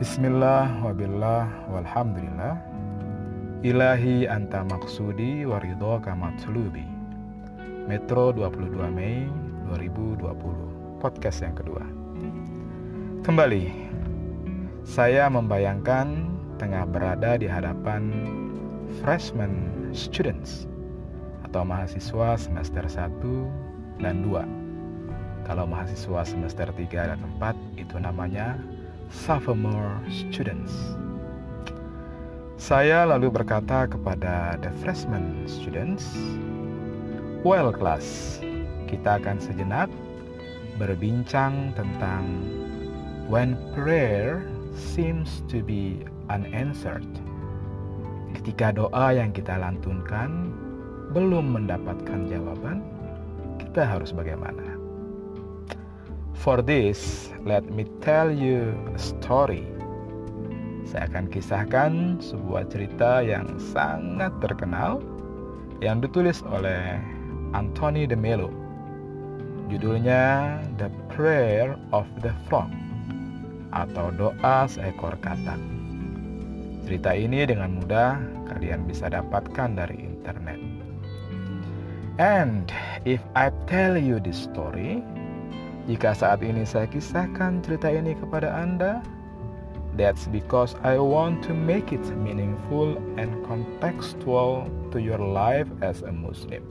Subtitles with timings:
[0.00, 2.56] Bismillah wabillah walhamdulillah.
[3.60, 6.88] Ilahi anta maksudi waridho kamatlubi
[7.84, 9.28] Metro 22 Mei
[9.68, 11.84] 2020 Podcast yang kedua.
[13.28, 13.68] Kembali
[14.88, 18.08] Saya membayangkan tengah berada di hadapan
[19.04, 20.64] freshman students
[21.44, 28.56] Atau mahasiswa semester 1 dan 2 Kalau mahasiswa semester 3 dan 4 itu namanya
[29.10, 30.70] sophomore students.
[32.54, 36.14] Saya lalu berkata kepada the freshman students,
[37.42, 38.38] "Well, class,
[38.86, 39.90] kita akan sejenak
[40.78, 42.24] berbincang tentang
[43.26, 44.46] when prayer
[44.78, 47.10] seems to be unanswered."
[48.38, 50.54] Ketika doa yang kita lantunkan
[51.10, 52.86] belum mendapatkan jawaban,
[53.58, 54.69] kita harus bagaimana?
[56.40, 59.68] For this, let me tell you a story.
[60.88, 65.04] Saya akan kisahkan sebuah cerita yang sangat terkenal
[65.84, 66.96] yang ditulis oleh
[67.52, 68.48] Anthony de Mello.
[69.68, 72.72] Judulnya The Prayer of the Frog
[73.76, 75.60] atau Doa Seekor Katak.
[76.88, 78.16] Cerita ini dengan mudah
[78.48, 80.56] kalian bisa dapatkan dari internet.
[82.16, 82.72] And
[83.04, 85.04] if I tell you this story,
[85.90, 89.02] jika saat ini saya kisahkan cerita ini kepada Anda,
[89.98, 96.14] that's because I want to make it meaningful and contextual to your life as a
[96.14, 96.62] Muslim.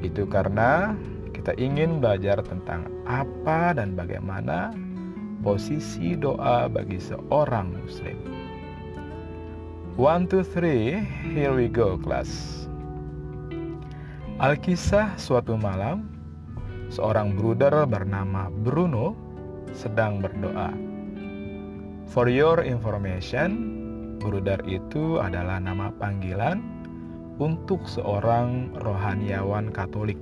[0.00, 0.96] Itu karena
[1.36, 4.72] kita ingin belajar tentang apa dan bagaimana
[5.44, 8.16] posisi doa bagi seorang Muslim.
[10.00, 10.96] One, two, three,
[11.36, 12.64] here we go, class.
[14.40, 16.17] Alkisah suatu malam,
[16.88, 19.16] seorang bruder bernama Bruno
[19.76, 20.72] sedang berdoa.
[22.08, 23.76] For your information,
[24.16, 26.64] bruder itu adalah nama panggilan
[27.38, 30.18] untuk seorang rohaniawan Katolik.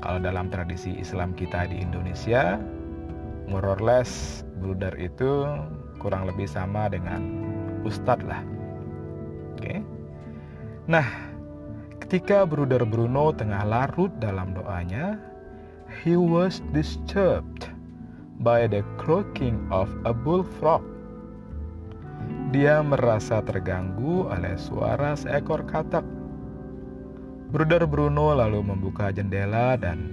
[0.00, 2.56] Kalau dalam tradisi Islam kita di Indonesia,
[3.48, 5.44] more or less bruder itu
[6.00, 7.20] kurang lebih sama dengan
[7.84, 8.40] ustadz lah.
[9.56, 9.84] Oke.
[10.88, 11.04] Nah,
[12.00, 15.20] ketika bruder Bruno tengah larut dalam doanya,
[15.90, 17.66] he was disturbed
[18.40, 20.86] by the croaking of a bullfrog.
[22.54, 26.06] Dia merasa terganggu oleh suara seekor katak.
[27.50, 30.06] Bruder Bruno lalu membuka jendela dan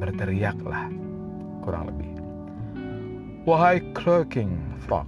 [0.00, 0.88] berteriaklah,
[1.60, 2.12] kurang lebih.
[3.44, 4.56] Wahai croaking
[4.88, 5.04] frog,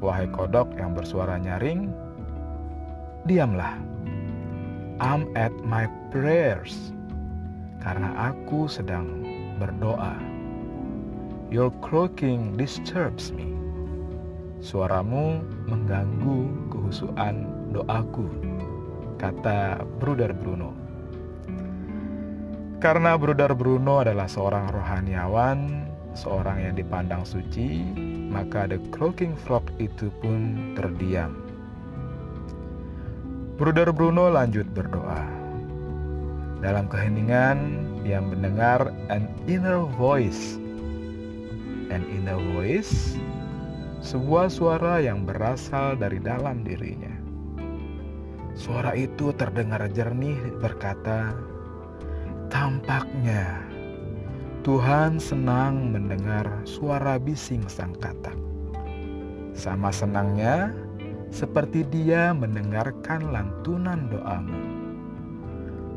[0.00, 1.92] wahai kodok yang bersuara nyaring,
[3.28, 3.76] diamlah.
[5.02, 6.93] I'm at my prayers
[7.84, 9.20] karena aku sedang
[9.60, 10.16] berdoa.
[11.52, 13.52] Your croaking disturbs me.
[14.64, 17.44] Suaramu mengganggu kehusuan
[17.76, 18.24] doaku,
[19.20, 20.72] kata Bruder Bruno.
[22.80, 25.84] Karena Bruder Bruno adalah seorang rohaniawan,
[26.16, 27.84] seorang yang dipandang suci,
[28.32, 31.36] maka the croaking frog itu pun terdiam.
[33.60, 35.43] Bruder Bruno lanjut berdoa.
[36.64, 37.76] Dalam keheningan,
[38.08, 40.56] dia mendengar an inner voice.
[41.92, 43.20] An inner voice,
[44.00, 47.12] sebuah suara yang berasal dari dalam dirinya.
[48.56, 51.36] Suara itu terdengar jernih berkata,
[52.48, 53.60] "Tampaknya
[54.64, 58.40] Tuhan senang mendengar suara bising sang katak.
[59.52, 60.72] Sama senangnya
[61.28, 64.83] seperti Dia mendengarkan lantunan doamu."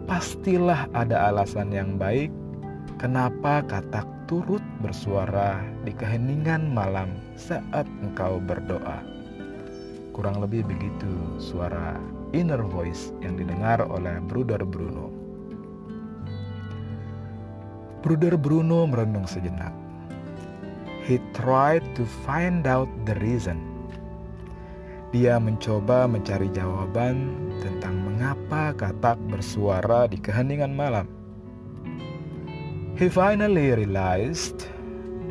[0.08, 2.32] Pastilah ada alasan yang baik
[2.96, 9.04] kenapa katak turut bersuara di keheningan malam saat engkau berdoa.
[10.16, 12.00] Kurang lebih begitu suara
[12.32, 15.12] inner voice yang didengar oleh Bruder Bruno.
[18.02, 19.76] Bruder Bruno merenung sejenak.
[21.04, 23.77] He tried to find out the reason.
[25.18, 31.10] Dia mencoba mencari jawaban tentang mengapa katak bersuara di keheningan malam.
[33.02, 34.70] He finally realized,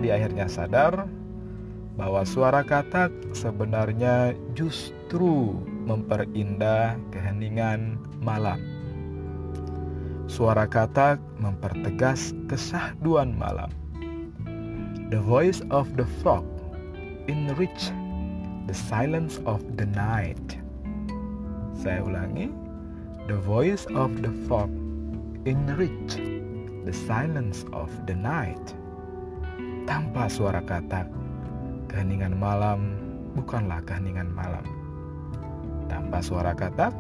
[0.03, 1.07] di akhirnya sadar,
[1.95, 5.55] bahwa suara katak sebenarnya justru
[5.87, 8.59] memperindah keheningan malam.
[10.27, 13.71] Suara katak mempertegas kesahduan malam.
[15.15, 16.43] The voice of the frog
[17.31, 17.95] enrich
[18.67, 20.59] the silence of the night.
[21.79, 22.51] Saya ulangi,
[23.31, 24.71] the voice of the frog
[25.47, 26.19] enrich
[26.83, 28.75] the silence of the night.
[29.87, 31.07] Tanpa suara katak,
[31.87, 32.99] keheningan malam
[33.39, 34.67] bukanlah keheningan malam.
[35.87, 36.91] Tanpa suara kata,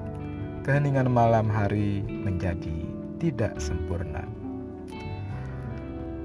[0.62, 2.86] keheningan malam hari menjadi
[3.18, 4.22] tidak sempurna.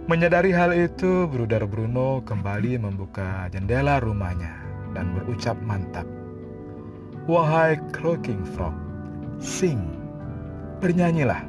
[0.06, 4.61] Menyadari hal itu, Bruder Bruno kembali membuka jendela rumahnya
[4.98, 6.08] dan berucap mantap.
[7.30, 8.74] Wahai croaking frog,
[9.38, 9.80] sing,
[10.82, 11.46] bernyanyilah.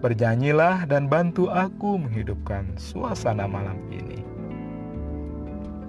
[0.00, 4.24] Bernyanyilah dan bantu aku menghidupkan suasana malam ini.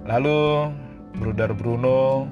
[0.04, 0.68] Lalu,
[1.16, 2.28] Bruder Bruno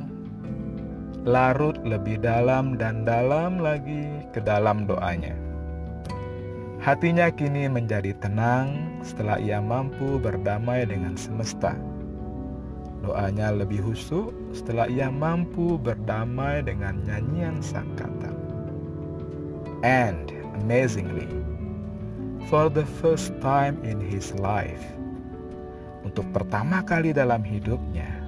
[1.29, 5.37] larut lebih dalam dan dalam lagi ke dalam doanya.
[6.81, 11.77] Hatinya kini menjadi tenang setelah ia mampu berdamai dengan semesta.
[13.01, 18.29] Doanya lebih husuk setelah ia mampu berdamai dengan nyanyian sang kata.
[19.81, 20.29] And
[20.61, 21.29] amazingly,
[22.53, 24.85] for the first time in his life,
[26.05, 28.21] untuk pertama kali dalam hidupnya,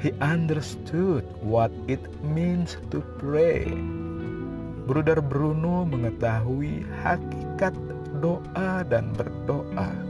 [0.00, 3.68] he understood what it means to pray
[4.90, 7.70] Bruder Bruno mengetahui hakikat
[8.18, 10.09] doa dan berdoa.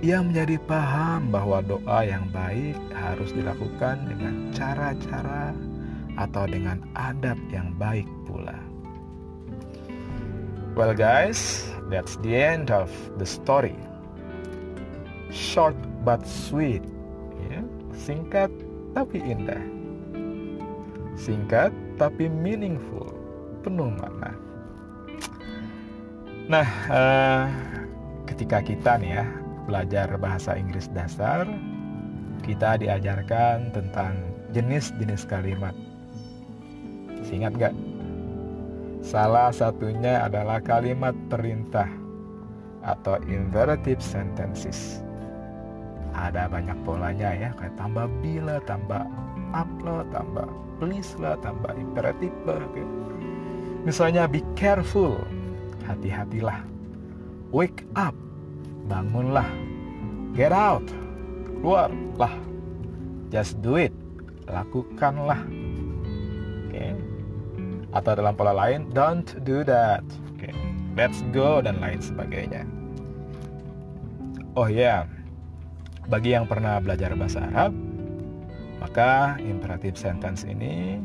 [0.00, 5.52] Ia menjadi paham bahwa doa yang baik harus dilakukan dengan cara-cara
[6.16, 8.56] atau dengan adab yang baik pula.
[10.72, 12.88] Well guys, that's the end of
[13.20, 13.76] the story.
[15.28, 16.80] Short but sweet,
[17.52, 17.60] ya,
[17.92, 18.48] singkat
[18.96, 19.60] tapi indah.
[21.12, 23.12] Singkat tapi meaningful
[23.60, 24.32] penuh makna.
[26.48, 27.44] Nah, uh,
[28.24, 29.39] ketika kita nih ya
[29.70, 31.46] belajar bahasa Inggris dasar,
[32.42, 34.18] kita diajarkan tentang
[34.50, 35.72] jenis-jenis kalimat.
[37.30, 37.74] Ingat gak?
[39.06, 41.86] Salah satunya adalah kalimat perintah
[42.82, 44.98] atau imperative sentences.
[46.10, 49.06] Ada banyak polanya ya, kayak tambah bila, tambah
[49.54, 50.50] up lah, tambah
[50.82, 52.58] please lah, tambah imperatif lah.
[52.74, 52.90] Gitu
[53.86, 55.16] Misalnya be careful,
[55.88, 56.60] hati-hatilah.
[57.54, 58.12] Wake up,
[58.90, 59.46] bangunlah.
[60.34, 60.82] Get out,
[61.46, 62.34] keluarlah.
[63.30, 63.94] Just do it,
[64.50, 65.46] lakukanlah.
[66.66, 66.74] Oke.
[66.74, 66.92] Okay.
[67.94, 70.02] Atau dalam pola lain, don't do that.
[70.34, 70.50] Oke.
[70.50, 70.52] Okay.
[70.98, 72.66] Let's go dan lain sebagainya.
[74.58, 75.00] Oh ya, yeah.
[76.10, 77.70] bagi yang pernah belajar bahasa Arab,
[78.82, 80.98] maka imperatif sentence ini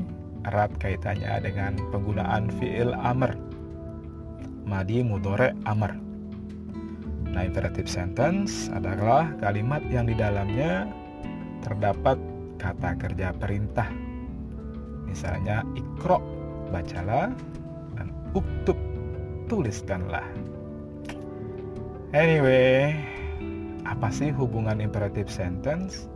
[0.50, 3.34] erat kaitannya dengan penggunaan fiil amr
[4.66, 6.05] madi mudore amr
[7.36, 10.88] nah imperative sentence adalah kalimat yang di dalamnya
[11.60, 12.16] terdapat
[12.56, 13.92] kata kerja perintah
[15.04, 16.24] misalnya ikro
[16.72, 17.36] bacalah
[18.00, 18.80] dan uktub
[19.52, 20.24] tuliskanlah
[22.16, 22.96] anyway
[23.84, 26.08] apa sih hubungan imperative sentence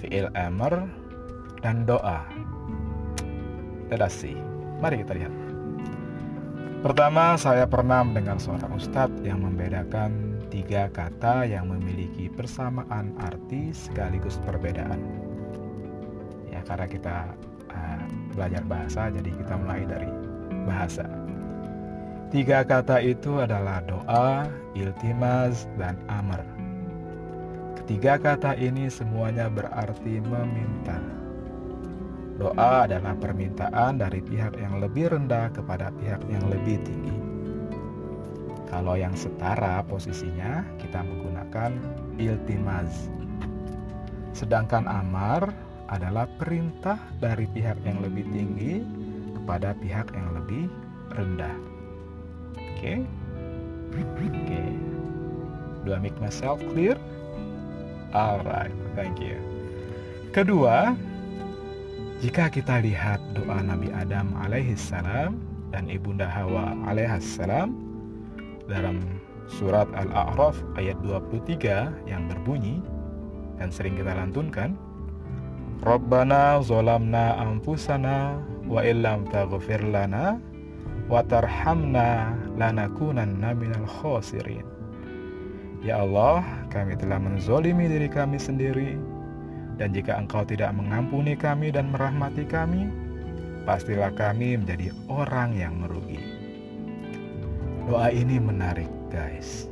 [0.00, 0.88] fiil amr
[1.60, 2.24] dan doa
[3.86, 4.34] Dedasi.
[4.82, 5.34] Mari kita lihat.
[6.82, 14.38] Pertama, saya pernah mendengar seorang ustadz yang membedakan tiga kata yang memiliki persamaan arti sekaligus
[14.42, 14.98] perbedaan.
[16.50, 17.16] Ya, karena kita
[17.70, 20.10] uh, belajar bahasa, jadi kita mulai dari
[20.64, 21.06] bahasa.
[22.30, 26.42] Tiga kata itu adalah doa, iltimas, dan amr.
[27.82, 30.98] Ketiga kata ini semuanya berarti meminta.
[32.36, 37.25] Doa adalah permintaan dari pihak yang lebih rendah kepada pihak yang lebih tinggi.
[38.76, 41.72] Kalau yang setara posisinya, kita menggunakan
[42.20, 43.08] iltimaz.
[44.36, 45.48] Sedangkan amar
[45.88, 48.84] adalah perintah dari pihak yang lebih tinggi
[49.32, 50.68] kepada pihak yang lebih
[51.16, 51.56] rendah.
[52.52, 52.76] Oke?
[52.76, 52.98] Okay?
[53.96, 54.28] Oke.
[54.44, 54.70] Okay.
[55.88, 57.00] Do I make myself clear?
[58.12, 59.40] Alright, thank you.
[60.36, 60.92] Kedua,
[62.20, 65.40] jika kita lihat doa Nabi Adam alaihissalam
[65.72, 67.85] dan Ibunda Hawa alaihissalam
[68.66, 68.98] dalam
[69.46, 72.82] surat Al-A'raf ayat 23 yang berbunyi
[73.62, 74.74] dan sering kita lantunkan
[75.86, 80.42] Rabbana zolamna anfusana wa illam taghfir lana
[81.06, 84.66] wa tarhamna lanakunanna minal khosirin
[85.86, 86.42] Ya Allah,
[86.74, 88.98] kami telah menzolimi diri kami sendiri
[89.78, 92.90] dan jika engkau tidak mengampuni kami dan merahmati kami,
[93.62, 96.25] pastilah kami menjadi orang yang merugi.
[97.86, 99.70] Doa ini menarik, guys.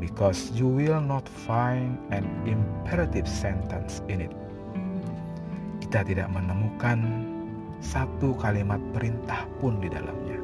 [0.00, 4.32] Because you will not find an imperative sentence in it.
[5.84, 7.28] Kita tidak menemukan
[7.84, 10.40] satu kalimat perintah pun di dalamnya.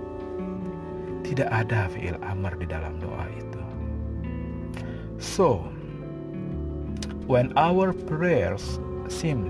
[1.25, 3.63] Tidak ada fi'il amr di dalam doa itu.
[5.17, 5.65] So,
[7.25, 8.77] when our prayers
[9.09, 9.49] seem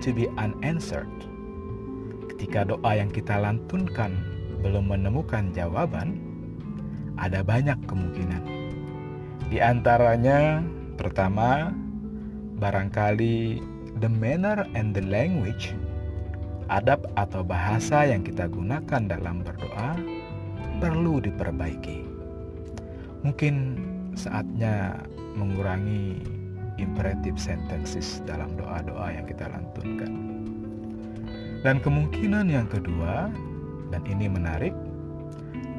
[0.00, 1.12] to be unanswered,
[2.32, 4.35] ketika doa yang kita lantunkan
[4.66, 6.18] belum menemukan jawaban,
[7.22, 8.42] ada banyak kemungkinan.
[9.46, 10.58] Di antaranya,
[10.98, 11.70] pertama,
[12.58, 13.62] barangkali
[14.02, 15.70] the manner and the language,
[16.66, 19.94] adab atau bahasa yang kita gunakan dalam berdoa
[20.82, 22.02] perlu diperbaiki.
[23.22, 23.54] Mungkin
[24.18, 25.06] saatnya
[25.38, 26.20] mengurangi
[26.82, 30.12] imperative sentences dalam doa-doa yang kita lantunkan.
[31.64, 33.32] Dan kemungkinan yang kedua,
[33.96, 34.76] dan ini menarik,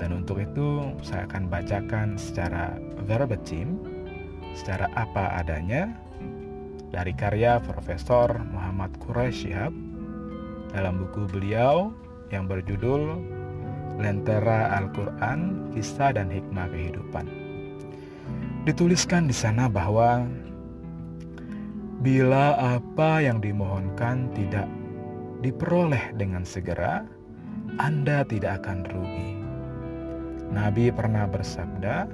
[0.01, 2.74] dan untuk itu saya akan bacakan secara
[3.05, 3.77] verbatim,
[4.57, 5.93] secara apa adanya,
[6.89, 9.69] dari karya Profesor Muhammad Quraish Shihab
[10.74, 11.93] dalam buku beliau
[12.33, 13.21] yang berjudul
[14.01, 17.25] Lentera Al-Quran, Kisah dan Hikmah Kehidupan.
[18.65, 20.25] Dituliskan di sana bahwa
[22.01, 24.65] bila apa yang dimohonkan tidak
[25.41, 27.05] diperoleh dengan segera,
[27.75, 29.29] Anda tidak akan rugi.
[30.47, 32.07] Nabi pernah bersabda,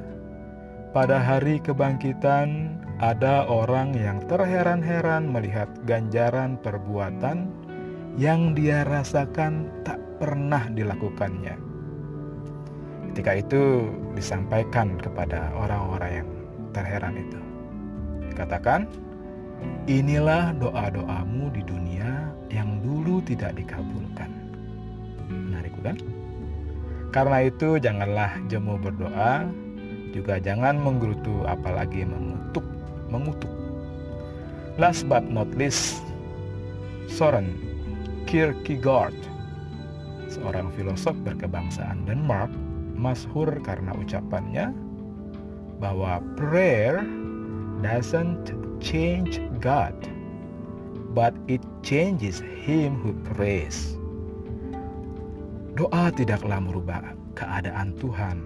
[0.89, 7.50] "Pada hari kebangkitan, ada orang yang terheran-heran melihat ganjaran perbuatan
[8.17, 11.57] yang dia rasakan tak pernah dilakukannya.
[13.13, 16.29] Ketika itu disampaikan kepada orang-orang yang
[16.74, 17.39] terheran itu.
[18.33, 18.89] Dikatakan,
[19.86, 24.32] inilah doa-doamu di dunia yang dulu tidak dikabulkan.
[25.83, 25.99] Bukan?
[27.11, 29.51] Karena itu janganlah jemu berdoa,
[30.15, 32.63] juga jangan menggerutu apalagi mengutuk
[33.11, 33.51] mengutuk.
[34.79, 35.99] Last but not least,
[37.11, 37.51] Soren
[38.25, 39.13] Kierkegaard,
[40.31, 42.49] seorang filosof berkebangsaan Denmark,
[42.95, 44.71] masyhur karena ucapannya
[45.83, 47.03] bahwa prayer
[47.83, 49.93] doesn't change God,
[51.11, 53.99] but it changes him who prays.
[55.74, 57.01] Doa tidaklah merubah
[57.34, 58.46] keadaan Tuhan,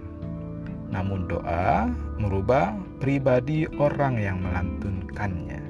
[0.88, 2.72] namun doa merubah
[3.04, 5.60] pribadi orang yang melantunkannya.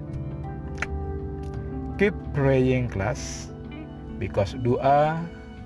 [1.98, 3.50] Keep praying class
[4.22, 5.18] because doa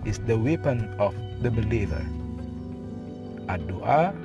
[0.08, 1.12] is the weapon of
[1.44, 2.00] the believer.
[3.52, 4.16] Ad-doa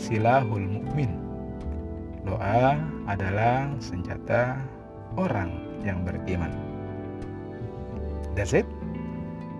[0.00, 1.12] silahul mukmin.
[2.24, 4.56] Doa adalah senjata
[5.20, 5.52] orang
[5.84, 6.56] yang beriman.
[8.32, 8.64] That's it.